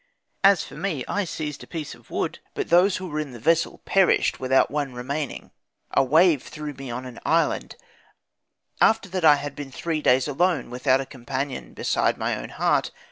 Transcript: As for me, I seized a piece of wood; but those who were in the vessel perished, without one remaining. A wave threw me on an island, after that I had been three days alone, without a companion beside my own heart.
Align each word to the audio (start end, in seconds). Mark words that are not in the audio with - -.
As 0.43 0.63
for 0.63 0.73
me, 0.73 1.05
I 1.07 1.25
seized 1.25 1.63
a 1.63 1.67
piece 1.67 1.93
of 1.93 2.09
wood; 2.09 2.39
but 2.55 2.69
those 2.71 2.97
who 2.97 3.07
were 3.07 3.19
in 3.19 3.33
the 3.33 3.39
vessel 3.39 3.81
perished, 3.85 4.39
without 4.39 4.71
one 4.71 4.95
remaining. 4.95 5.51
A 5.91 6.03
wave 6.03 6.41
threw 6.41 6.73
me 6.73 6.89
on 6.89 7.05
an 7.05 7.19
island, 7.23 7.75
after 8.81 9.07
that 9.09 9.23
I 9.25 9.35
had 9.35 9.55
been 9.55 9.71
three 9.71 10.01
days 10.01 10.27
alone, 10.27 10.71
without 10.71 11.01
a 11.01 11.05
companion 11.05 11.75
beside 11.75 12.17
my 12.17 12.35
own 12.35 12.49
heart. 12.49 12.89